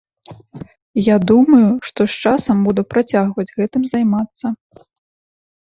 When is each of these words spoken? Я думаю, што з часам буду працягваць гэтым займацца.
Я 1.13 1.17
думаю, 1.33 1.69
што 1.89 2.01
з 2.15 2.25
часам 2.25 2.57
буду 2.69 2.81
працягваць 2.95 3.49
гэтым 3.61 3.83
займацца. 3.95 4.47